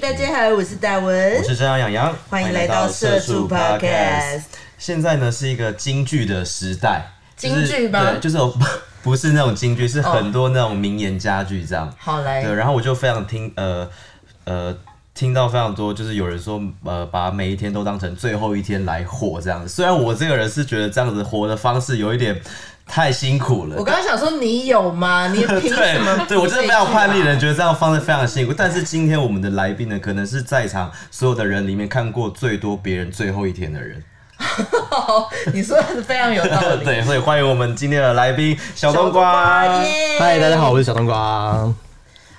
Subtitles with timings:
[0.00, 4.44] 大家好，我是大文，我是张阳洋，欢迎来到社畜 Podcast。
[4.78, 7.02] 现在呢是一个京剧的时代，
[7.36, 8.12] 京剧吗？
[8.12, 8.38] 对，就是
[9.04, 11.92] 不是那种京剧，是很多那种名言佳句这样。
[11.98, 13.86] 好嘞，对，然后我就非常听，呃
[14.44, 14.74] 呃，
[15.12, 19.68] 听到非常多，就是有人说，呃，把每一天都当成最后一天来活这样子。
[19.68, 22.40] 虽然我这个人是觉得这样子活的方式有一点。
[22.90, 23.76] 太辛苦了。
[23.78, 25.28] 我刚刚想说，你有吗？
[25.32, 26.26] 你凭什么？
[26.28, 28.52] 对我真的非常叛逆的人，觉得这样方式非常辛苦。
[28.52, 34.02] 但是今天我们的来宾呢，可能是在场所有的人里面看过最多别人最后一天的人。
[35.54, 36.82] 你说的是非常有道理。
[36.84, 39.68] 对，所以欢迎我们今天的来宾小冬瓜。
[40.18, 41.16] 嗨，大家好，我是小冬瓜。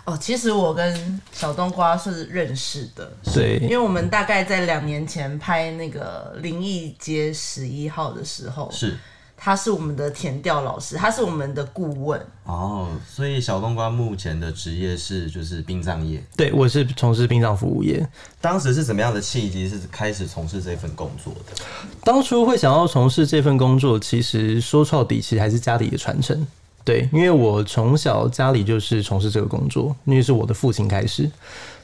[0.03, 8.97] 哦，其实我跟小冬瓜是认识的，对，因为我们大概在两年前拍那个灵异街十一号的时候是。
[9.43, 12.21] 他是我们的填调老师，他是我们的顾问。
[12.45, 16.23] 哦，所以小冬瓜目前的职业是就是殡葬业。
[16.37, 18.07] 对，我是从事殡葬服务业。
[18.39, 21.63] 当时是怎么样的契机是开始从事这份工作的？
[22.03, 26.45] 当初会想要从事这份工作，其实说到底，其实还是家里的传承。
[26.85, 31.27] 对，因为我从小家里就是从事这个工作，因为是我的父亲开始。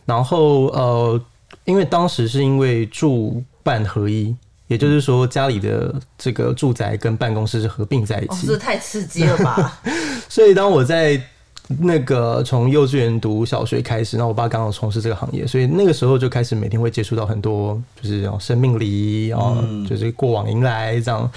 [0.05, 1.19] 然后呃，
[1.65, 4.35] 因为当时是因为住办合一。
[4.67, 9.79] 也就是说，家里的这个住宅跟办公室是合并在一起，这太刺激了吧！
[10.27, 11.21] 所以当我在
[11.79, 19.57] 那个从幼稚园读小学开始，那我爸刚好从事这个行业，所以那个时候就开始每天会接触到很多，就是生命礼仪啊，
[19.89, 21.29] 就是过往迎来这样。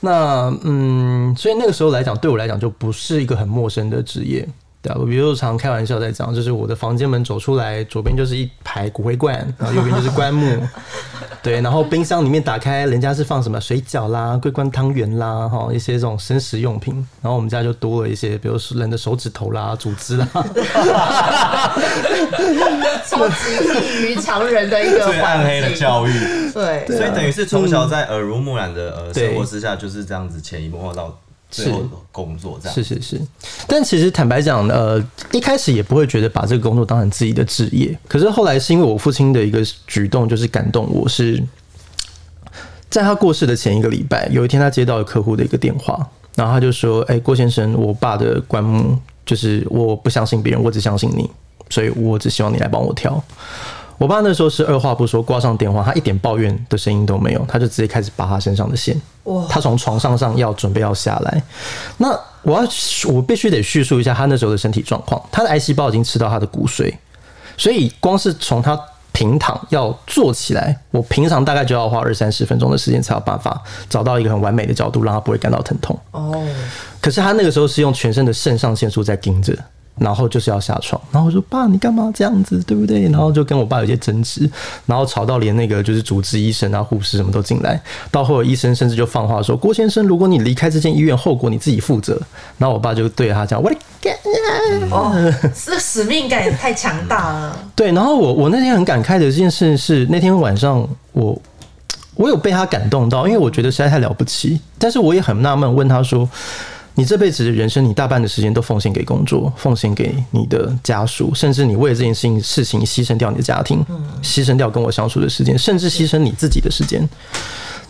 [0.00, 4.48] 那嗯，所以那个时候来讲，对我来讲就不是一个很陌生的职业。
[4.82, 10.56] 对啊，我比如常开玩笑在讲，就是我的房间门走出来，左边就是一排骨灰罐，然后右边就是棺木。
[11.42, 16.94] 对，然后冰箱里面打开，人家是放什么水饺啦、桂冠汤圆啦，哈，一些这种生食用品。
[17.22, 20.28] 然后我们家就多了一些，比如说人的手指头啦、组织啦，
[23.06, 23.34] 超级
[23.74, 26.12] 异于常人的一个最暗黑的教育。
[26.52, 31.18] 对，所以等于是从小在耳濡目染的呃生活之下，就是这样子潜移默化到。
[31.50, 31.72] 是
[32.12, 33.20] 工作这样是是是，
[33.66, 35.02] 但其实坦白讲，呃，
[35.32, 37.96] 一开始也不会觉得把这个工作当成自己的职业。
[38.08, 41.42] 可是后来是因为我父亲的一个举动，就是感动我，是
[42.88, 51.30] 在他过世的前一个礼拜，有一天他接到了客户的一个电话，然后他就说：“哎，郭先生，我爸的棺木就是我不相信别人，我只相信你，
[51.68, 53.22] 所以我只希望你来帮我挑。”
[54.00, 58.98] 我爸那时候是二话不说挂上电话，他一点抱怨的声音都没有，他就直接开始拔他身上的线。
[59.24, 59.44] 哇！
[59.46, 61.42] 他从床上上要准备要下来，
[61.98, 62.08] 那
[62.40, 62.66] 我要
[63.12, 65.22] 我必须得叙述一下他那时候的身体状况。
[65.30, 66.90] 他的癌细胞已经吃到他的骨髓，
[67.58, 68.80] 所以光是从他
[69.12, 76.00] 平躺要坐起来，我平常大概就要花二三十分钟的时间才有办法找到一个很完美的角度，让他不会感到疼痛。
[76.12, 76.42] 哦。
[77.02, 79.54] 可是他那个时候是用全身的肾上腺素在盯着。
[80.00, 83.02] 然后就是要下床，然后我说爸，你干嘛这样子，对不对？
[83.02, 84.50] 然后就跟我爸有些争执，
[84.86, 87.78] 然后吵到连那个就是主治医生啊、护士什么都进来。
[88.10, 92.18] 到后来医生甚至就放话说：“郭先生，如果你离开这间医院，后果你自己负责。”
[92.56, 94.16] 然后我爸就对他讲：“我的天
[94.90, 95.12] 哦，
[95.54, 101.38] 这使命感也太强大了。”对，然后我我那天很感慨的这件事是那天晚上我
[102.14, 106.26] 我有被他感动到，因为我觉得实在太了不起，但是我也很纳闷，问他说。
[107.00, 113.82] 你这辈子的人生，你大半的时间都奉献给工作，奉献给你的家属，甚至你为了这件事情事情牺牲掉你的家庭，
[114.22, 117.08] 牺牲掉跟我相处的时间，甚至牺牲你自己的时间。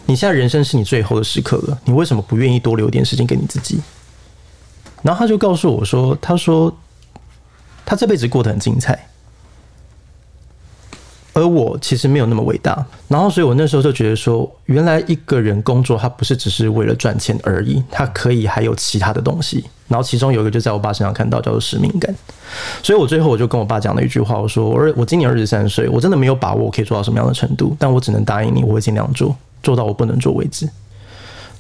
[0.07, 3.81] 你现在人生是你最后的时刻了，你为什么不愿意多留点时间给你自己？
[5.03, 6.73] 然后他就告诉我说：“他说
[7.85, 9.09] 他这辈子过得很精彩。”
[11.33, 19.65] 而我其实没有那么伟大，然后所以我那时候就觉得说，原来一个人工作他不是只是为了赚钱而已，他可以还有其他的东西。
[19.87, 22.15] 然后其中有一个就在我爸身上看到，叫做使命感。
[22.83, 30.69] 所以我最后我就跟我爸讲了一句话，我说：我我今年二十三岁，我真的没有把握我可以做到什么样的程度，但我只能答应你，我会尽量做，做到我不能做为止。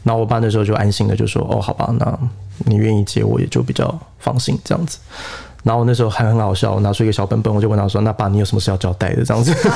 [0.02, 2.18] 然后我爸那时候就安心的就说：哦，好吧，那
[2.66, 4.98] 你愿意接我也就比较放心这样子。
[5.62, 9.52] 然后我那时候还很好笑，我拿出一个小本本，我就问他说：“那爸，你有什么事要交代的？”这样子，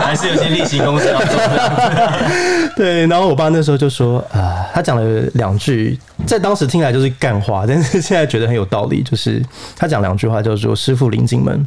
[0.00, 1.36] 还是有些例行公事要做。
[2.76, 9.02] 对，然后我爸那时候就说：“啊，他讲了两句，在当时听来就是干话，但是现在觉得很有道理。
[9.02, 9.44] 就是
[9.76, 11.66] 他讲两句话，叫做‘师傅领进门，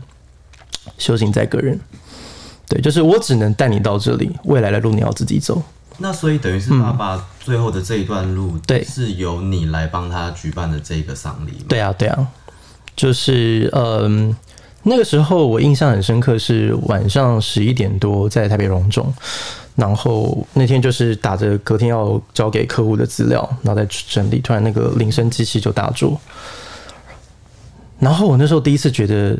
[0.98, 1.78] 修行在个人’。
[2.70, 5.62] 对，就是我只能带你到这里，未来的路你要自己走。
[5.98, 11.66] 那所以等于是爸爸最后的这一段路，对，是由你来帮他举办的这个丧礼。
[11.68, 12.26] 对啊，对啊。”
[12.98, 14.36] 就是嗯，
[14.84, 19.14] 那个时候我印象很深刻，是晚上十一点多在台北荣总，
[19.76, 26.18] 然后那天就是打着隔天要交给客户的资料，然后在整理，突然那个铃声机器就打住，
[28.00, 29.38] 然后我那时候第一次觉得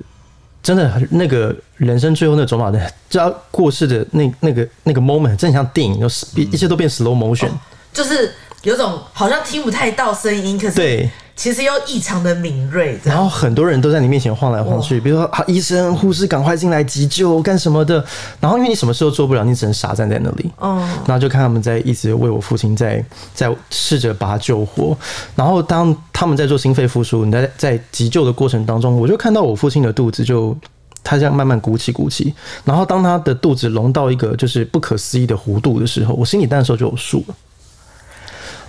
[0.62, 2.80] 真的那个人生最后那走马灯，
[3.10, 6.08] 就要过世的那那个那个 moment，真的像电影，就
[6.40, 7.50] 一切都变 slow motion。
[7.92, 8.32] 就是
[8.62, 18.04] 有种好像听不太到声音，可是对，其实又异常的敏锐，然后很多人都在你面前晃来晃去，比如说啊，医生、护士赶快进来急救干什么的。
[18.42, 20.52] 然后因为你什么事都做不了，你只能傻站在那里。
[20.60, 23.06] 嗯，然后就看他们在一直为我父亲在
[23.36, 24.98] 在试着把他救活。
[25.36, 30.58] 然后当他们在做心肺复苏，你在在急救的过程当中，我就看到我父亲的肚子就
[31.04, 32.34] 他这样慢慢鼓起鼓起。
[32.66, 37.36] 然后当他的肚子隆到一个就是不可思议的弧度的时候，我心里那时候就有数了。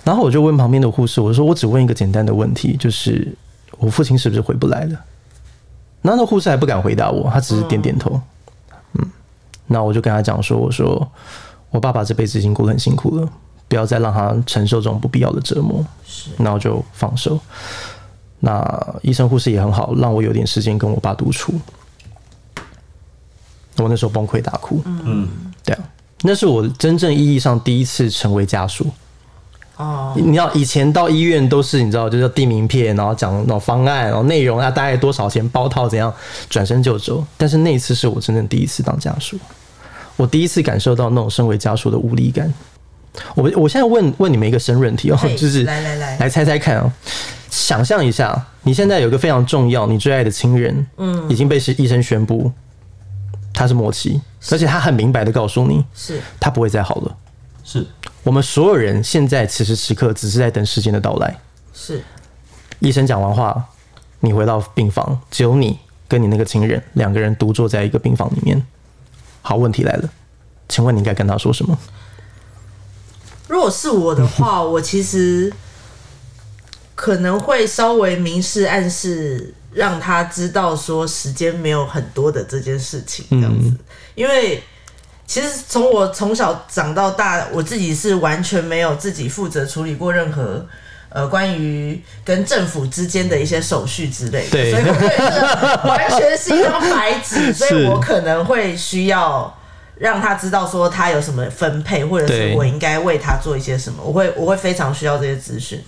[0.09, 3.31] 然后我就问旁边的护士，我说：“我只问一个简单的问题，就是
[3.77, 4.99] 我父亲是不是回不来了？”
[6.01, 8.19] 然后那护士还不敢回答我，他只是点点头。
[8.93, 9.07] 嗯，
[9.67, 11.07] 那我就跟他讲说：“我说
[11.69, 13.29] 我爸爸这辈子已经过得很辛苦了，
[13.67, 17.39] 不要再让他承受这种不必要的折磨。”是，然后就放手。
[18.39, 21.53] 那医生护士也很好，让我有点时间跟我爸独处。
[23.77, 24.81] 我那时候崩溃大哭。
[24.85, 25.29] 嗯，
[25.63, 25.83] 对啊，
[26.23, 28.87] 那是我真正意义上第一次成为家属。
[29.79, 36.13] 哦，你要以前到医院都是你知道，就是递名片，然后讲那种方案，然后内容啊大概多少钱包套怎样，
[36.49, 37.25] 转身就走。
[37.37, 39.39] 但是那一次是我真正第一次当家属，
[40.17, 42.53] 我第一次感受到那种身为家属的无力感。
[43.35, 46.17] 我我现在问问你们一个深润题哦嘿，就是来来来。
[46.17, 46.93] 来猜猜看啊、
[47.49, 52.51] 想象一下，你现在有个非常重要、你最爱的亲人，嗯，已经被医生宣布
[53.53, 54.19] 他是末期，
[54.51, 56.19] 而且他很明白的告诉你，是。
[56.37, 57.15] 他不会再好了。
[57.63, 57.85] 是
[58.23, 61.39] 我们所有人现在此时此刻只是在等时间的到来。
[61.73, 62.03] 是，
[62.79, 63.63] 医生讲完话，
[64.19, 68.61] 你回到病房，只有你跟你那个亲人两个人独坐在一个病房里面。
[69.41, 70.09] 好，问题来了，
[70.67, 71.77] 请问你应该跟他说什么？
[73.47, 75.51] 如果是我的话，我其实
[76.93, 83.73] 可能会稍微明示暗示，让他知道说时间没有很多的这件事情，这样子。
[84.13, 84.61] 因为
[85.29, 90.65] 其实从我从小长到大，我自己是完全没有自己负责处理过任何。
[91.11, 99.51] 呃，关于跟政府之间的一些手续之类的，所以我对这完全是一张白纸， 所以我可能会需要
[99.97, 105.83] 让他知道说他有什么分配，或者是我应该为他做一些什么，我会我会非常需要这些资讯。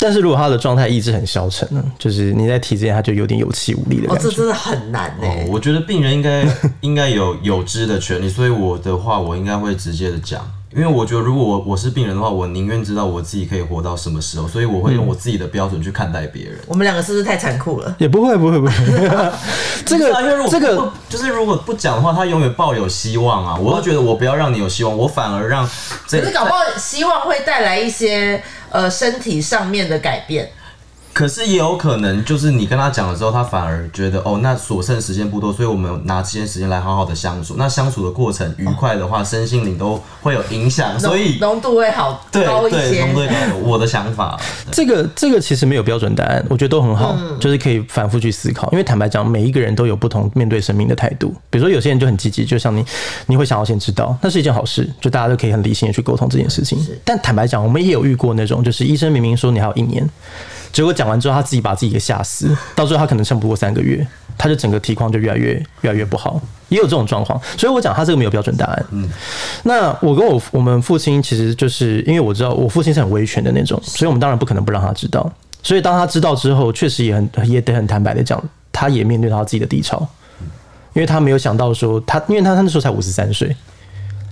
[0.00, 4.30] 但是如果他的状态意志很消沉呢，就是你在提之前他就有点有气无力的哦，感觉。
[4.30, 6.46] 这真的很难呢、哦，我觉得病人应该
[6.80, 10.40] 应该有有知的权利，所以我的话，我应该会直接的讲，
[10.74, 16.58] 因为我觉得如果我我是病人的话，我宁愿知道我自己可以活到什么时候，所以我会用我自己的标准去看待别人。
[16.66, 17.94] 我们两个是不是太残酷了？
[17.98, 18.72] 也不会，不会，不会。
[19.84, 23.56] 这个啊因为如果个，这个就是如果不讲的话，他永远抱有希望啊！
[23.56, 25.68] 我都觉得我不要让你有希望，我反而让
[26.06, 30.50] 这可是搞不好希望会带来一些呃身体上面的改变。
[31.12, 37.54] 可是也有可能，就是你跟他讲了之后，他反而觉得哦，那所剩时间不多，所以我们拿这些时间来好好的相处。
[37.58, 43.00] 那相处的过程愉快的话，身心灵都会有影响，所以浓浓度会好对高一对，些。
[43.62, 44.40] 我的想法，
[44.70, 48.70] 这个这个其实没有标准答案，我觉得都很好，嗯就是可以反复去思考。
[48.70, 51.34] 因为坦白讲，每一个人都有不同面对生命的态度。
[51.50, 52.84] 比如说，有些人就很积极，就像你，
[53.26, 56.78] 你会想要先知道，那是一件好事，就大家都可以很理性的去沟通这件事情。
[57.04, 60.08] 但坦白讲，我们也有遇过那种，就是医生明明说你还有一年，
[60.72, 64.06] 结果讲完之后，他自己把自己给吓死，到最后他可能撑不过三个月，
[64.38, 67.40] 他就整个体况就越来越越来越不好，也有这种状况。
[67.58, 68.86] 所以我讲他这个没有标准答案。
[68.90, 69.08] 嗯，
[69.64, 75.30] 那我跟我我们父亲其实就是因为我知道我父亲是很威权的那种，所以我们当然不可能不让他知道。
[75.62, 80.08] 所以当他知道之后，确实也很也得很坦白的讲，他也面对到他自己的低潮，
[80.94, 83.54] 因为他没有想到说他，因为他他那时候才五十三岁，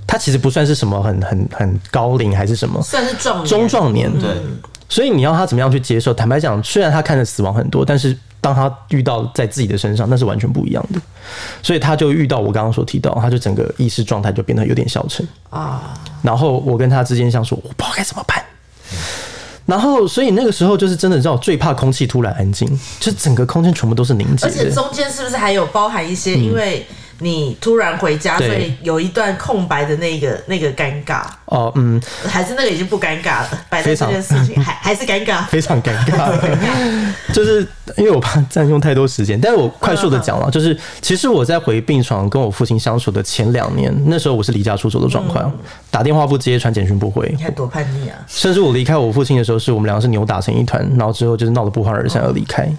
[0.06, 3.46] 他其实不算是什么很很很高龄还是什么，算是壮年。
[3.46, 4.30] 中壮年，对，
[4.88, 6.14] 所以你要他怎么样去接受？
[6.14, 11.00] 坦白讲，虽然他看着死亡很多，但是当他遇到在自己的身上，那是完全不一样的。
[11.62, 15.26] 所以他就遇到我刚刚所提到，他就整个意识状态就变得有点消沉。
[15.50, 18.42] 啊，然后我跟他之间像说，我不知道该怎么办。
[19.66, 22.66] 然后，所以那个时候就是真的，你知道，最怕空气突然安静，
[22.98, 24.70] 就整个空间全部都是凝结而且。
[24.70, 26.86] 中间是不是还有包含一些，因为
[27.20, 35.44] 你突然回家，所以有一段空白的那个那个尴尬，哦，嗯，还是那个已经不尴尬了，摆在这件事情还还是尴尬。
[35.50, 36.32] 非常尴尬，
[37.34, 45.52] 就是因为我怕占用太多时间，但是我快速的讲了，就是其实我在回病床跟我父亲相处的前两年，那时候我是离家出走的状况，
[45.90, 47.28] 打电话不接，传简讯不回。
[47.36, 48.16] 你，看多叛逆啊！
[48.28, 52.70] 甚至我离开我父亲的时候，是我们两个是扭打成一团，然后之后就是闹得不欢而散而离开。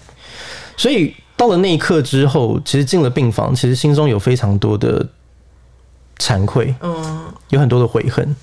[0.77, 5.07] 所以到了那一刻之后，其实进了病房，其实心中有非常多的
[6.17, 8.35] 惭愧，嗯，有很多的悔恨。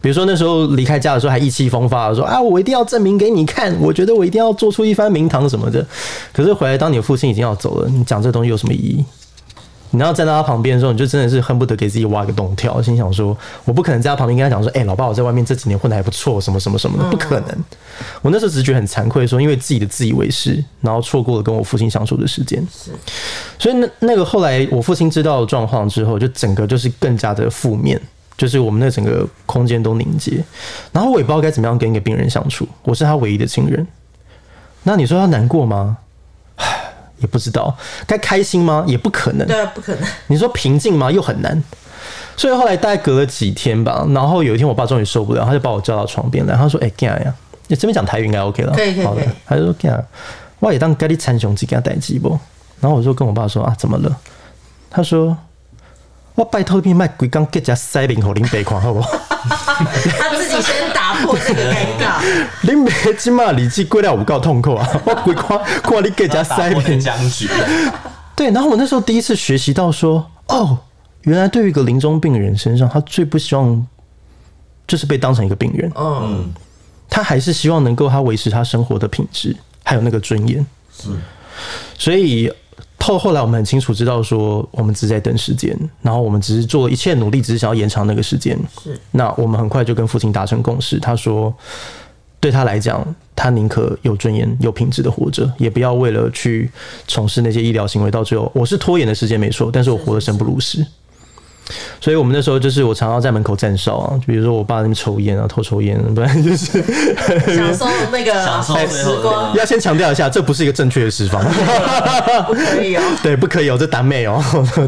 [0.00, 5.84] 比如说那时候离开家的时候还意气风发的说啊，我一定要证明给你看，我觉得我一定要做出一番名堂什么的。
[6.32, 9.04] 可是回来当你的父亲已经要走了，你讲这东西有什么意义？
[9.96, 13.34] 你要站到他旁边的时候，你就真的是恨不得给自己挖个洞跳，心想说，
[13.64, 17.64] 我不可能在他旁边跟他讲说，哎、老爸，我在外面这几年混的还不错，什么什么什么的，不可能。
[18.20, 22.62] 我那时候只是觉得很惭愧，说因为自己的自以为是，然后错过了跟我父亲相处的时间。
[23.58, 27.98] 所以那那个后来我父亲知道状况之后，就整个就是更加的负面，
[28.36, 30.44] 就是我们那整个空间都凝结。
[30.92, 33.86] 然后我也不知道该怎么样跟一个病人相处，我是他唯一的亲人。
[34.82, 35.96] 那你说他难过吗？
[36.56, 37.76] 唉也不知道。
[38.06, 38.84] 该开心吗？
[38.86, 39.46] 也不可能。
[39.46, 40.08] 对啊，不可能。
[40.26, 41.10] 你说平静吗？
[41.10, 41.62] 又很难。
[42.36, 47.34] 所以后来大概隔了几天吧，然后有一天我爸终于受不了，他就把我叫到床边来，他说：“哎、干呀，
[47.68, 50.06] 你这边讲台语应该 OK 了，好的可以可以可以。”他就说：“干，
[50.60, 52.38] 我也当该你参雄鸡给他逮鸡不？”
[52.78, 54.14] 然后我就跟我爸说：“啊，怎么了？”
[54.90, 55.36] 他说
[56.36, 59.10] ：“我拜托你卖鬼刚给家塞领口林北款好不好？
[60.18, 62.20] 他自己先打破这个尴尬。
[62.62, 64.88] 林北起码李记过了有够痛苦啊！
[65.04, 67.48] 我鬼看看你给家塞打破这领个僵局。
[68.36, 70.78] 对，然后我那时候第一次学习到说，哦，
[71.22, 73.86] 原来对于一个临终病人身上，他最不希望
[74.86, 76.52] 就是被当成一个病人，嗯，
[77.08, 80.64] 他还是希望能够他维持他生活的品质，还有那个尊严。
[80.92, 81.08] 是，
[81.98, 82.52] 所以
[83.06, 88.58] 后后来我们很清楚知道说，我们只是在等时间，然后我们只是做了一切努力，只是想要延长那个时间。
[88.82, 91.54] 是那我们很快就跟父亲达成共识，他说，
[92.40, 96.68] 对他来讲，他宁可有尊严、有品质的活着，也不要为了去
[97.06, 100.84] 从事那些医疗行为，到最后我是拖延的时间没错，但是我活得生不如死。
[102.00, 106.82] 所以我们那时候就是我常常在门口站哨啊，就比如说我爸在那边抽烟啊，偷抽烟，不然 就是
[107.54, 111.42] 享受那个享受时光，要先强调一下，这不是一个正确的释放。
[112.46, 113.02] 不可以哦。
[113.22, 114.42] 对，不可以哦这单妹哦。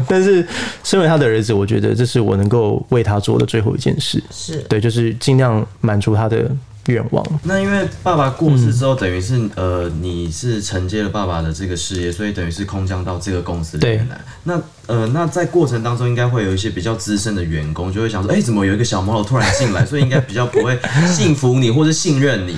[0.07, 0.45] 但是
[0.83, 4.23] 身为他的儿子，我觉得这是我能够为他做的最后一件事。
[4.31, 6.49] 是对，就是尽量满足他的
[6.87, 7.25] 愿望。
[7.43, 14.19] 那因为爸爸过世之后，等于是呃，你是承接了爸爸的这个事业，所以等于是空降到这个公司里面来。
[14.43, 14.59] 那
[14.89, 19.85] 呃，那在过程当中，应该会有一些比较资深的员工，就会想说，哎、怎么有一个小毛头突然进来？
[19.85, 20.79] 所以应该比较不会
[21.13, 22.57] 信服你或是信任你。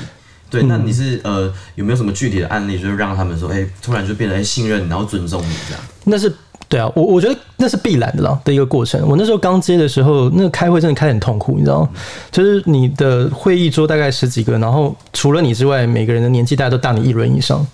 [0.49, 5.83] 对，那你是呃有没有什么具体的案例，就是让他们说，哎、突然就变得哎、信任你，然后尊重你这样？
[6.05, 6.33] 那是
[6.71, 9.05] 对啊，我我觉得那是必然的啦的一个过程。
[9.05, 11.89] 我那时候刚接的时候，那个开会真的开很痛苦，你知道吗？
[12.31, 17.67] 就是你的会议桌大概十几个，然后除了你之外，每个人的年纪大概都大你一轮以上，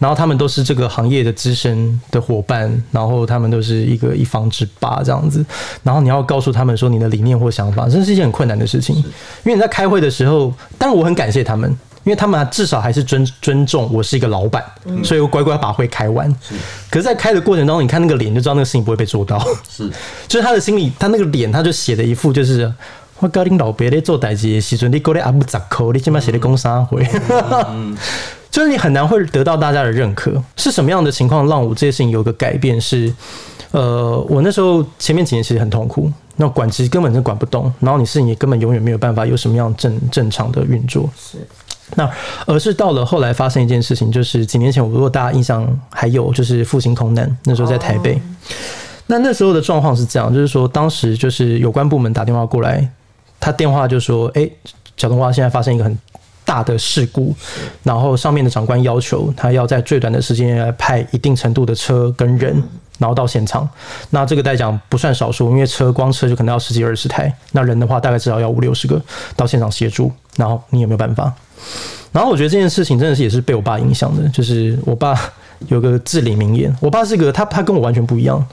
[0.00, 5.46] 然后他们都是这个行业的资深的伙伴，然后他们都是一个一方之霸这样子，
[5.84, 9.04] 然后你要告诉他们说你的理念或想法，这是一件很困难的事情，因
[9.44, 11.72] 为你在开会的时候，当然我很感谢他们。
[12.04, 14.64] 因为他们至少还是尊尊重我是一个老板，
[15.04, 16.28] 所以我乖乖把会开完。
[16.90, 19.38] 可是，在开的过程当中，你看那个脸就知道那个事情不会被做到。
[19.68, 19.90] 是，
[20.26, 22.72] 就是他的心里，他那个脸，他就写的一副就是
[23.18, 27.06] 我教恁老爸咧做代志的时阵，你过来阿不咋扣，你起码写的工商回。
[28.50, 30.30] 就是你很难会得到大家的认可。
[30.56, 32.78] 是什么样的情况让我这些事情有个改变？
[32.78, 33.10] 是，
[33.70, 41.08] 呃，我那时候前面几年其实很痛苦，那管其实根本就管不动，然后你事情也根本永远没有办法有什么样正正常的运作。
[41.16, 41.38] 是
[41.94, 42.10] 那
[42.46, 48.20] 而是到了后来发生一件事情，就是几年前，我如果大家印象还有，就是复兴空难，那时候在台北。
[49.08, 52.88] 那那时候的状况是这样，就是说当时就是有关部门打电话过来，
[53.38, 54.48] 他电话就说：“哎、
[54.96, 55.98] 小东花现在发生一个很
[56.44, 57.34] 大的事故，
[57.82, 62.62] 然后上面的长官要求他要在最短的时间内来派一定程度的车跟人，
[63.02, 63.68] 然后到现场。
[64.10, 69.02] 那这个代讲不算少数，因为车光车就可能要十几二十台，那人的话大概至少要五六十个
[69.34, 70.10] 到现场协助。
[70.36, 71.30] 然后你有没有办法？
[72.12, 75.18] 然后我觉得这件事情真的是也是被我爸影响的，就是我爸
[75.68, 78.46] 有个至理名言，我爸是个他他跟我完全不一样，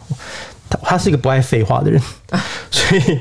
[0.69, 2.01] 他他是一个不爱废话的人，
[2.71, 3.19] 所以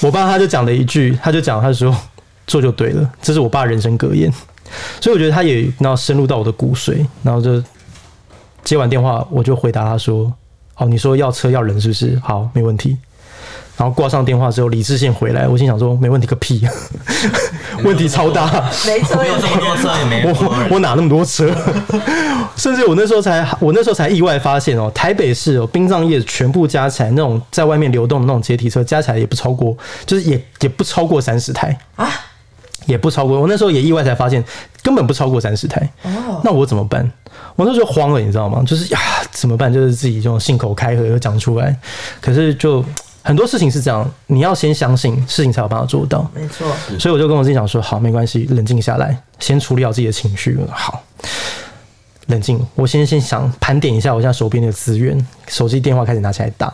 [0.00, 1.94] 我爸他就讲了一句，他就讲他说
[2.46, 4.32] 做就对了，这是我爸人生格言，
[5.00, 7.62] 所以我觉得他也然后深入到我的骨髓，然后就
[8.64, 10.30] 接完电话我就回答他说，
[10.78, 12.18] 哦你说要车要人是不是？
[12.24, 12.96] 好，没问题。
[13.76, 16.66] 然后挂上电话之后，理智线回来，我心想说没问题个屁，
[17.84, 18.44] 问题超大。
[18.84, 21.54] 没错，没有这么多车，也没我我哪那么多车？
[22.56, 32.10] 甚至我那时候才，我那时候才意外发现哦，台北市哦，殡葬业全部加起来，那种在外面流动的那种阶梯车，加起来也不超过，就是也也不超过三十台啊，
[32.86, 33.40] 也不超过。
[33.40, 34.42] 我那时候也意外才发现，
[34.82, 35.88] 根本不超过三十台。
[36.02, 37.08] 哦，那我怎么办？
[37.58, 38.62] 我那时候就慌了，你知道吗？
[38.64, 39.00] 就是呀，
[39.32, 39.72] 怎么办？
[39.72, 41.76] 就是自己这种信口开河又讲出来，
[42.20, 42.84] 可是就
[43.20, 46.30] 很多事情是这样，你要先相信事情才有办法做到。
[46.32, 46.68] 没错，
[47.00, 50.56] 所以我就跟我自己讲说，好，没关系，冷静下来，先处理好自己的情绪。
[50.70, 51.02] 好，
[52.28, 56.72] 冷静，我先先想盘点一下我现在手边的资源，手机电话开始拿起来打，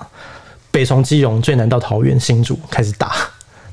[0.71, 3.07] 北从基隆最南到桃园新竹开始打，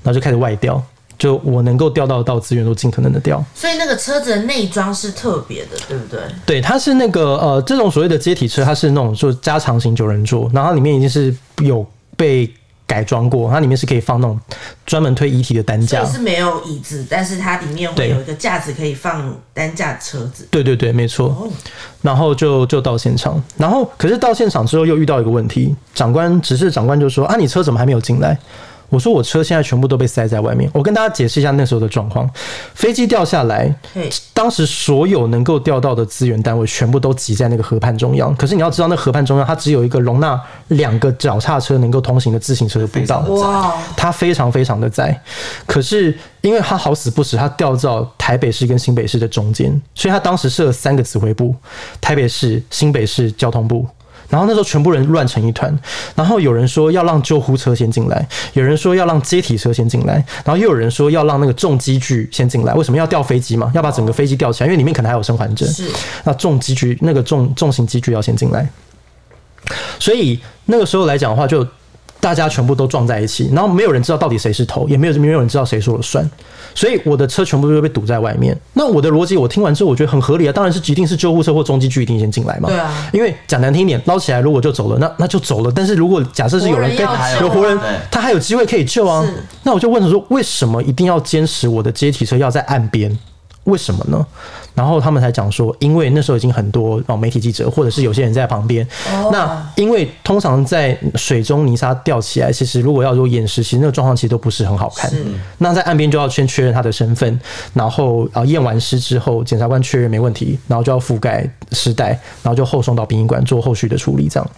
[0.02, 0.82] 然后就开始外调，
[1.22, 3.46] 就我能够调到到资源都尽可能的调。
[3.54, 6.20] 所以那个车子的内装是特别的，对不对？
[6.48, 11.86] 对，它是那个呃，这种所谓的阶体车，它是那种就加长型九人座，然后里面已经是有
[12.18, 12.52] 被
[12.88, 14.40] 改装过，它里面是可以放那种
[14.84, 16.04] 专门推遗体的担架。
[16.04, 20.48] 是没有椅子，但是它里面会有一个架子可以放担架车子。
[20.50, 21.28] 对对对，没错。
[21.28, 21.48] 哦，
[22.02, 28.36] 然后就就到现场，然后可是到现场之后又遇到一个问题，长官只是长官就说啊，你车怎么还没有进来？
[28.92, 30.70] 我说我车现在全部都被塞在外面。
[30.74, 32.30] 我跟大家解释一下那时候的状况，
[32.76, 33.74] 飞机掉下来，
[34.34, 38.36] 当时所有能够调到的资源单位全部都挤在那个河畔中央。
[38.36, 43.22] 可是你要知道，那河畔中央它只有一个容纳两个脚踏车能够通行的自行车的步道。
[43.30, 45.18] 哇，它非常非常的窄，
[45.66, 51.56] 可是因为它好死不死，它掉到台北市跟新北市的中间，所以它当时设了三个指挥部：
[52.02, 53.88] 台北市、新北市交通部。
[54.32, 55.78] 然后那时候全部人乱成一团，
[56.16, 62.74] 然后有人说要让救护车先进来，有人说要让接体车先进来，然后又有人说要让那个重机具先进来。
[62.74, 63.70] 为什么要吊飞机嘛？
[63.76, 65.68] 要把整个飞机吊起来，因为里面可能还有生还者。
[65.68, 65.92] 是
[66.24, 68.68] 那重机具那个重重型机具要先进来，
[70.00, 71.68] 所以那个时候来讲的话，就
[72.22, 76.30] 大家全部都撞在一起，然后没有人知道到底谁是头，也没有没有人知道谁说了算，
[76.76, 78.58] 所以我的车全部都被堵在外面。
[78.74, 82.70] 那我的逻辑我听完之后，我觉得很合理啊，当然是一定是救护车或中机具一定先进来嘛。
[82.70, 85.74] 对啊因为讲难听一点，捞起来如果就走了，那那就走了。
[85.76, 87.80] 但是如果假设是有人跟活人要救有活人，
[88.12, 89.28] 他还有机会可以救啊。
[89.64, 93.18] 那我就问他说，为什么一定要坚持我的阶梯车要在岸边？
[93.66, 94.26] 为什么呢？
[94.74, 98.88] 然后他们才讲说，因为那时候已经很多哦媒体记者或者是有些人在旁边。
[99.12, 105.12] 哦那因为通常在水中泥沙吊起来，其实如果要做掩饰，其实那个状况其实都不是很好看。
[105.60, 107.40] 那在岸边就要先确认他的身份，
[107.74, 112.10] 然后啊验完尸之后，检察官确认没问题，然后就要覆盖尸袋，
[112.42, 114.50] 然后就后送到殡仪馆做后续的处理，这样。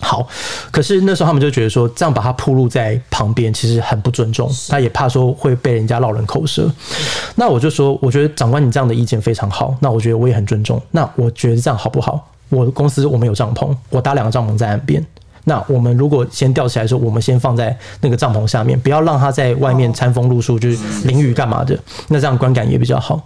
[0.00, 0.26] 好，
[0.70, 6.70] 可是那时候他们就觉得说，这样把它铺路在旁边，其实很不尊重，他也怕说会被人家落人口舌。
[7.36, 10.80] 那我就说，我觉得长官你这样的意见非常好，那我觉得我也很尊重。
[10.90, 12.30] 那我觉得这样好不好？
[12.50, 15.04] 我的公司我们有帐篷，我搭两个帐篷在岸边。
[15.44, 21.78] 那我们如果先吊起来的时候，我们先放在那个帐篷下面，不要让它在外面餐风露宿，就是淋雨干嘛的。
[22.08, 23.20] 那这样观感也比较好。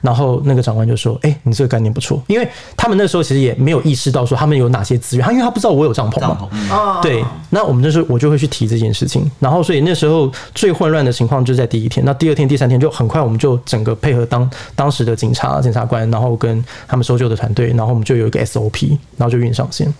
[0.00, 19.92] 然后那个长官就说：“哎、你这个概念不错，因为他们那时候其实也没有意识到说他们有哪些资源，他因为他不知道我有帐篷嘛对，那我们就是我就会去提这件事情，然后所以那时候最混乱的情况就在第一天，那第二天、第三天就很快我们就整个配合当当时的警察、检察官，然后跟他们搜救的团队，然后我们就有一个 SOP，然后就运上线。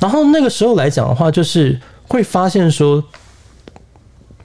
[0.00, 3.02] 然后那个时候来讲的话，就是会发现说，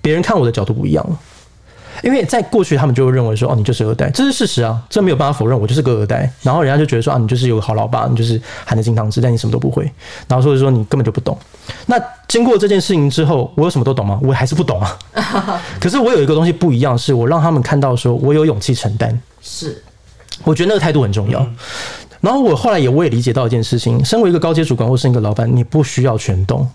[0.02, 1.20] 别人看我的角度不一样了。
[2.02, 6.32] 因为在过去，他们就会认为说，哦，你就是二代，这是事实啊，这没有办法否认，我就是个二代。
[6.42, 9.84] 然后人家就觉得说，啊，你就是有个好老爸，你就是含着金汤匙，但你什么都不会。
[10.26, 11.38] 然后所以说你根本就不懂。
[11.88, 14.18] 那经过这件事情之后，我有什么都懂吗？
[14.24, 14.98] 我还是不懂啊。
[15.82, 19.22] 可是我有一个东西不一样，是我让他们看到说我有勇气承担。
[19.42, 19.84] 是
[20.46, 21.46] 我觉得那个态度很重要。
[22.22, 26.68] 然后我后来也我也理解到一件事情，身为一个高阶主管或是一个老板，你不需要全懂。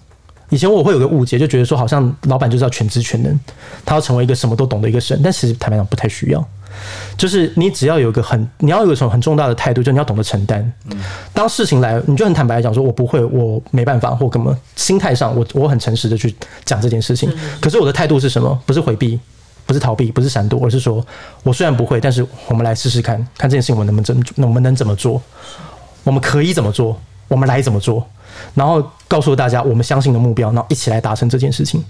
[0.50, 3.40] 以前我会有个误解，就觉得说好像老板就是要全知全能，
[3.84, 6.48] 他要成为一个什么都懂的一个神，但其实坦白讲不太需要。
[7.16, 10.72] 就是你只要有一个很，你要有一种很重大的态度，就你要懂得承担。
[11.32, 17.32] 当事情来，你就很坦白地讲说，我不会，我没办法，或根本心态上，我我很诚实的去讲这件事情。
[17.60, 18.60] 可是我的态度是什么？
[18.66, 19.18] 不是回避，
[19.66, 21.04] 不是逃避，不是闪躲，而是说
[21.42, 25.20] 我虽然不会，但是我们来试试看，看这件事情我能不能怎，我们能怎么做？
[26.02, 27.00] 我们可以怎么做？
[27.28, 28.06] 我们来怎么做？
[28.54, 31.82] 然后告诉大家我们相信的目标，然后一起来达成这件事情。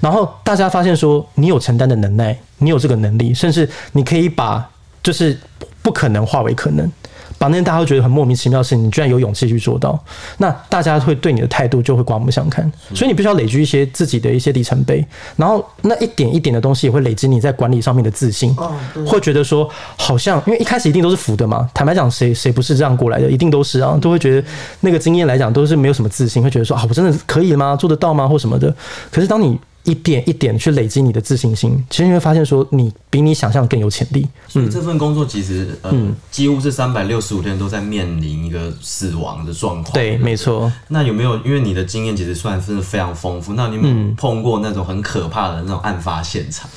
[0.00, 4.68] 然后大家发现说，你有承担的能耐，你有这个能力，甚至你可以把
[5.02, 5.38] 就是
[5.82, 6.90] 不可能化为可能，
[7.38, 9.98] 把那些大家都觉得很莫名其妙的事情，你居然有勇气去做到，
[10.38, 12.70] 那大家会对你的态度就会刮目相看。
[12.94, 15.04] 所以你必须要累积一些自己的一些里程碑，
[15.36, 18.54] 然后那一点一点的东西也会累积你在管理上面的自信。
[18.56, 18.74] 哦，
[19.06, 21.68] 会觉得说，好像因为一开始一定都是浮的嘛。
[21.74, 23.30] 坦白讲，谁谁不是这样过来的？
[23.30, 24.48] 一定都是啊，都会觉得
[24.80, 27.76] 那个经验来讲都是没有什么自信，会觉得说啊，我真的可以吗？
[27.76, 28.26] 做得到吗？
[28.26, 28.74] 或什么的。
[29.10, 34.28] 可是当你一点一点去累积你的自信心，其实你会发现说，你比你想象更有潜力。
[34.48, 35.92] 所以这份工作其实呃，
[36.30, 39.94] 几乎是三百六十五天都在面临一个死亡的状况。
[39.94, 40.70] 对，没错。
[40.88, 46.68] 那有没有因为你的经验其实算是非常丰富，那你有没有碰过那种很可怕的那种案发现场？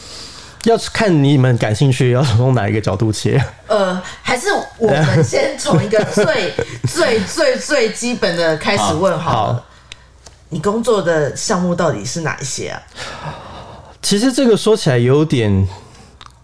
[0.65, 3.41] 要看你们感兴趣，要从哪一个角度切？
[3.67, 6.53] 呃，还是我们先从一个最
[6.85, 9.53] 最最最基本的开始问好了。
[9.53, 9.65] 好
[10.49, 12.81] 你工作的项目到底是哪一些啊？
[14.01, 15.67] 其实这个说起来有点，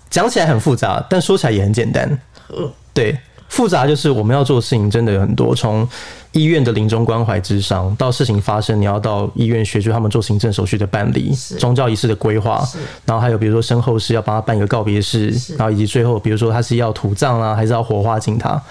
[0.09, 2.07] 讲起来很复杂，但说起来也很简单。
[2.55, 3.17] 嗯对，
[3.49, 5.87] 复杂就是我们要做的事情真的有很多，从
[6.31, 12.65] 医院的临终关怀之上，到事情发生，你要到医院协助他们做行政手续的办理、宗教仪式的规划，
[13.05, 18.61] 然后还有比如说身后事要帮他办一个告别式，然后以及最后比如说他是要土葬啊，还是要火化进他，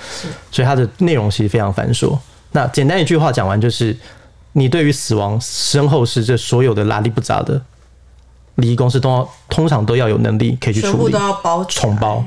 [0.52, 2.16] 所以它的内容其实非常繁琐。
[2.52, 3.94] 那简单一句话讲完就是，
[4.54, 7.60] 你对于死亡身后事这所有的拉力不杂的
[8.56, 11.66] 礼仪公司都要通常都要有能力可以去处理都，要包
[12.00, 12.24] 包。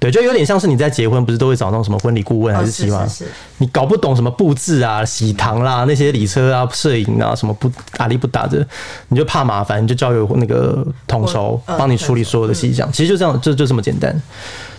[0.00, 3.06] 对，就有点像是你在结婚，不是都会找那种什么婚礼顾问还哦是计划？
[3.06, 8.66] 是是是你搞不懂什么布置啊、喜糖啦、那些礼车啊、摄影啊，什么不阿力不打的，
[9.08, 12.90] 你就怕麻烦，你就交由那个统筹嗯帮你处理所有的细项。
[12.90, 14.18] 其实就这样，就就这么简单。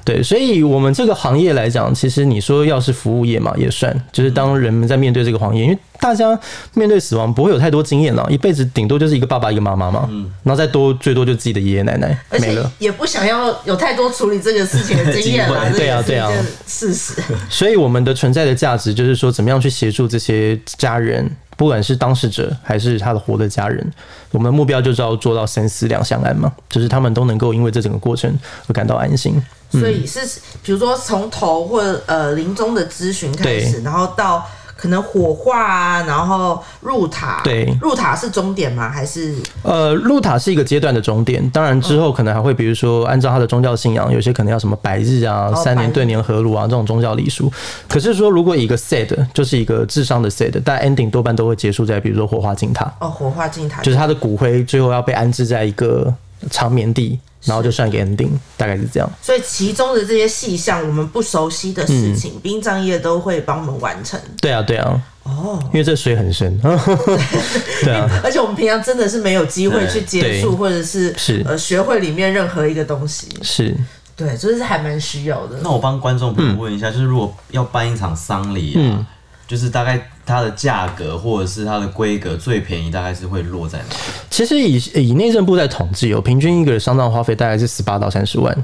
[0.04, 6.38] 对，所以我们这个行业来讲，其实你说要是服务业嘛，也算，就是当人们在面对这个行业，因为大家
[6.74, 10.10] 面对死亡不会有太多经验了，一辈子顶多就是一个爸爸一个妈妈嘛，
[10.44, 12.72] 然后再多最多就自己的爷爷奶奶而且没了。
[12.80, 16.32] 也不想要有太多处理这个事情的经验啦，机会这对啊对啊
[16.66, 17.22] 事实。
[17.50, 23.86] 所以我们的存在的价值就是说，怎么样去协助这些家人，不管是当事者还是他的活的家人，
[24.32, 28.34] 我们的目标就是要做到三思两相安嘛，就是他们都能够因为这整个过程
[28.68, 29.42] 而感到安心。
[29.72, 30.20] 所以是
[30.64, 37.42] 比如说从头或者呃临终的咨询开始，然后到可能火化啊，然后入塔。
[37.44, 38.90] 对入塔是终点吗？
[38.90, 47.52] 还是呃，入塔是一个阶段的终点，当然之后可能还会，比如说按照他的宗教信仰，有些可能要什么百日啊、哦三年对年合炉啊这种宗教礼数。
[47.90, 53.82] 可是说，如果一个 sad 就是一个智商的 sad，但 ending 多半都会结束在比如说火化进塔，哦火化进塔？
[53.82, 56.14] 就是他的骨灰最后要被安置在一个
[56.50, 59.10] 长眠地，然后就算一个 ending，大概是这样。
[59.22, 64.20] 所以其中的这些细项，我们不熟悉的事情，嗯殡葬业都会帮我们完成。
[64.42, 66.58] 对啊，对啊，哦，因为这水很深。
[67.84, 73.28] 对啊，而且我们平常真的是没有机会去接触，或者是是呃学会里面任何一个东西。
[73.42, 73.76] 是。
[74.16, 75.58] 对，就是还蛮需要的。
[75.64, 79.08] 那我帮观众朋友问一下，就是如果要办一场丧礼啊，
[79.50, 83.86] 就是大概它的价格或者是它的规格最便宜，大概是会落在哪？
[84.30, 88.56] 其实以以内政部在统计哦，平均一个丧葬花费大概是十八到三十万，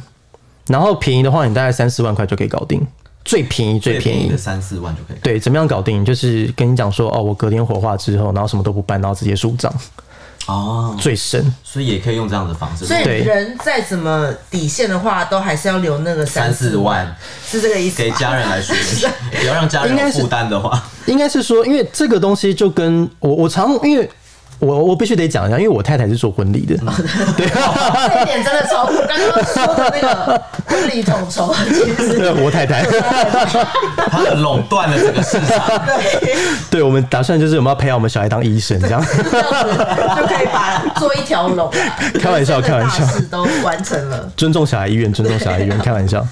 [0.67, 2.85] 然后便宜的话，你大概三四万块就可以搞定，
[3.23, 4.37] 最便宜最便宜的。
[4.37, 5.17] 三四万就可以。
[5.23, 6.05] 对，怎么样搞定？
[6.05, 9.73] 就是跟你讲说，哦，我隔天火化之后，然后什么都不办，然后直接入葬，
[10.47, 11.53] 哦，最深。
[11.63, 17.15] 所以也可以用这样的方式，所以对人再怎么底线的话，都还是要留那个三四四，万
[17.47, 18.11] 是这个意思给？
[18.11, 18.79] 家人来处理，
[19.39, 24.09] 不要让家人负担的话，应该是说，因为这个东西就跟我我常因为。
[24.59, 26.75] 我我必须得讲一下，因为我太太是做婚礼的，
[27.35, 27.45] 对，
[28.07, 28.93] 这一点真的超酷。
[29.07, 32.83] 刚刚说的那个婚礼统筹，其实我太太，
[34.09, 35.67] 他们垄断了这个市场。
[36.21, 36.35] 对，
[36.71, 39.03] 对我们打算就是我们要培养我们小孩当医生，这样。
[39.03, 41.69] 就可以把做一条龙，
[42.19, 44.31] 开玩笑开玩笑都完成了。
[44.37, 46.25] 尊重小孩医院，尊重小孩医院，开玩笑。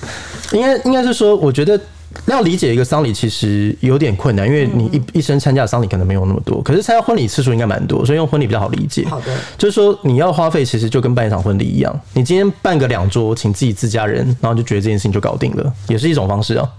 [0.52, 1.80] 应该应该是说，我觉得
[2.26, 9.06] 要理解一个丧礼其实有点困难，因为你一一生参加的丧礼可能没有那么多，可是参加婚礼次数应该蛮多，所以用婚礼比较好理解。
[9.06, 16.70] 好的就是说你要花费其实就跟办一场婚礼一样，你今天办个两桌，请自己自家人，然后就觉得这件事情就搞定了，也是一种方式啊。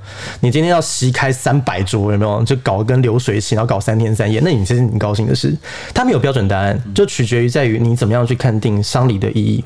[0.41, 2.43] 你今天要席开三百桌，有没有？
[2.45, 5.57] 就搞跟流水席，然后搞三天三夜，那你其实你高兴的事。
[5.93, 9.65] 它没有标准答案，就取决于在于你怎么样去看定丧礼的意义。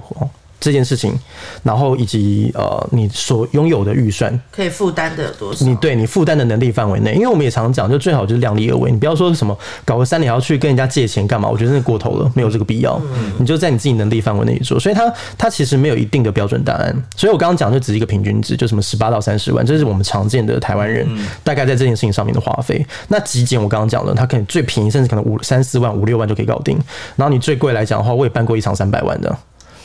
[0.59, 1.15] 哦这件事情，
[1.63, 5.65] 然后以及呃你所拥有的预算，可以负担的有多少？
[5.65, 8.91] 你对你负担的能力范围内，因为我们也常讲，就最好就是量力而为。
[8.91, 13.01] 你不要说什么搞个三年要去跟人家借钱干嘛，我觉得那过头了，没有这个必要。
[13.39, 17.05] 你就在你自己能力范围内做，所以它它其实没有一定的标准答案。
[17.17, 21.07] 所以我刚刚讲就只是一个平均值，就什么十八到三十万，这是我们常见的台湾人
[21.45, 22.85] 大概在这件事情上面的花费。
[23.07, 26.77] 那极简我刚刚讲了，它可能最便宜甚至可能五三四万、五六万就可以搞定。
[27.15, 29.39] 然后你最贵来讲的话，我也办过一场三百万的。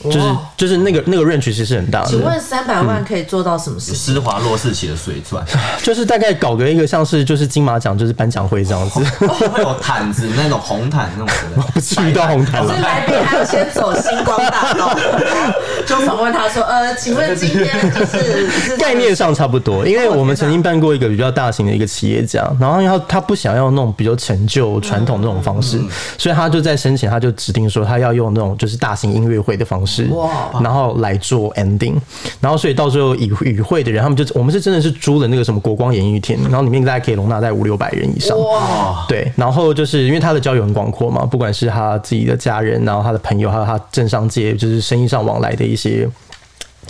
[0.04, 4.14] 就是就是那个那个 range 其实是很大的，请问三百万可以做到什么事情？
[4.14, 5.44] 施华洛世奇的水钻，
[5.84, 12.82] 就是大概搞个一个像是就是金马奖就是颁奖会这样子，会有毯子那种红毯那种的， 不至于到红毯了是。
[12.82, 14.98] 来宾还要先走星光大道，
[15.86, 25.80] 就访问他说：“呃，请问今天就是是概念上差不多，因为我们曾经办过一个比较大型的一个企业家，然后他他不想要那种比较陈旧传统那种方式，
[26.18, 31.96] 所以他就在申请，他就指定说他要用那种就是大型音乐会的方式哇，然后来做 ending，
[32.40, 46.08] 然后所以到最后与与会的人，他们就我们是真的是租了那个什么国光演艺厅，然后里面大概可以容纳在五六百人以上，哇，对，然后就是因为他的交友很广阔嘛，不管是他自己的家人，然后他的朋友，还有他政商界就是生意上往来的一些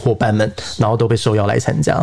[0.02, 1.94] 伙伴们，然后都被受邀来参加。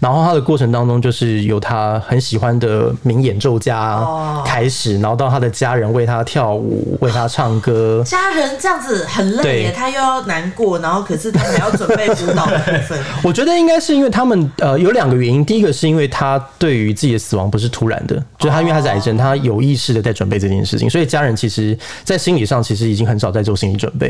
[0.00, 4.06] 然后他的过程当中，就是由他很喜欢的名演奏家
[4.44, 8.02] 开始，然后到他的家人为他跳舞、为他唱歌。
[8.06, 12.98] 家人这样子很累耶，他又要难过，然后可是他还要准备舞蹈的部分。
[13.22, 24.06] 我觉得应该是因为他们呃有两个原因，第一个是因为他对于自己的死亡不是突然的，就是他因为他是癌症，他有意识的在准备这件事情，所以家人其实在心理上其实已经很少在做心理准备。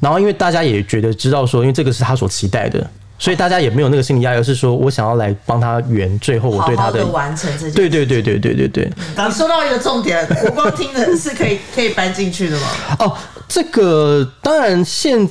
[0.00, 2.86] 然后因为大家也觉得知道说，因为这个是他所期待的，
[3.18, 7.76] 所以大家也没有那个心理压力，而是说我想要来帮他圆最后我对他的完成这件事。
[7.76, 8.92] 对对对对对对对。
[9.16, 12.66] 你说到一个重点，我光听的是可以可以搬进去的吗？
[12.98, 13.16] 哦，
[13.48, 15.28] 这个当然现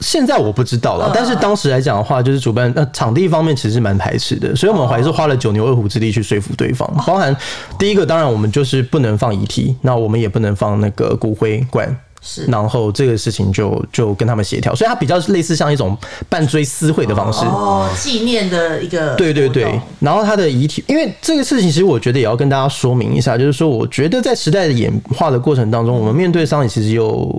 [0.00, 7.34] 现在我不知道了，嗯但是当时来讲的话，就是主办呃场地方面其实蛮排斥的，所以我们还是花了九牛二虎之力去说服对方，包含
[7.78, 11.98] 第一个当然我们就是不能放遗体，那我们也不能放那个骨灰罐。
[12.20, 12.44] 是。
[12.46, 15.96] 然后这个事情就就跟他们协调，所以它比较类似像一种
[16.28, 17.44] 半追思会的方式。
[17.46, 27.30] 哦，纪念的一个对对对，然后他的遗体，因为这个事情，其实我觉得也要跟大家说明一下，就是说，我觉得在时代的演化的过程当中，我们面对丧礼其实有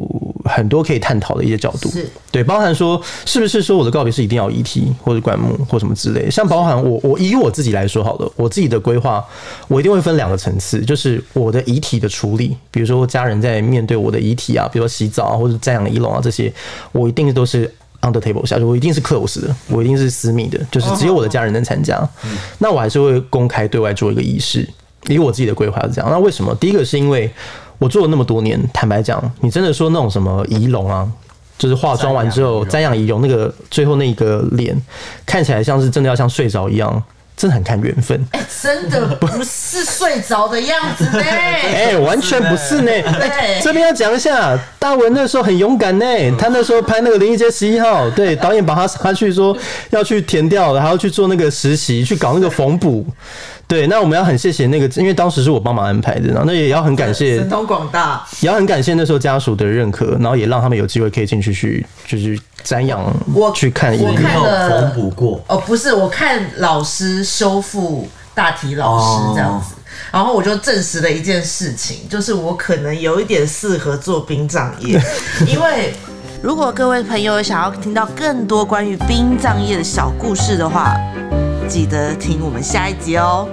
[0.45, 2.09] 很多可以探讨的一些角度，是。
[2.29, 9.23] 对，包含说是不是说我的告别是一定要遗体或者棺木或什么之类，像包含我我以我自己来说好了，我自己的规划，
[9.67, 16.51] 我一定会分两个层次，就是我的遗体的处理，比如说家人在面对我的遗体啊，比如说洗澡啊或者瞻仰仪容啊这些，
[16.91, 21.97] 我一定都是 under table 下去，我一定是 close 的，我一定是私密的，就是只有我的家人能参加。
[22.59, 24.67] 那我还是会公开对外做一个仪式，
[25.07, 26.09] 以我自己的规划是这样。
[26.11, 26.53] 那为什么？
[26.55, 27.31] 第一个是因为
[27.79, 31.09] 我做了那么多年，坦白讲，你真的说那种什么仪容啊。
[31.59, 34.79] 就是化妆完之后，瞻仰仪容那个最后那个脸，
[35.25, 37.03] 看起来像是真的要像睡着一样，
[37.37, 38.19] 真的很看缘分。
[38.31, 41.21] 哎、真的 不是睡着的样子呢。
[41.21, 42.91] 哎、完全不是呢。
[42.91, 46.05] 哎对这边要讲一下，大文那时候很勇敢呢。
[46.37, 49.55] 他那时候拍那个《灵异街十一号》，对，导演把他他去说
[49.91, 53.05] 要去填掉的，还要去做那个实习，去搞那个缝补。
[53.67, 63.03] 对，那我们要很谢谢那个，因为当时是我帮忙安排的，然后那也要很感谢神通广大，也要很感谢那时候家属的认可，然后也让他们有机会可以进去去就是瞻仰，
[63.33, 69.75] 我去看一我看了缝补过，哦，不是，我看老师修复大体老师这样子。
[70.11, 74.97] 然后我就证实了一件事情，就是我可能有一点适合做殡葬业，
[75.45, 75.93] 因为
[76.41, 80.95] 如果各位朋友想要听到更多关于殡葬业的小故事的话，
[81.67, 83.47] 记得听我们下一集哦。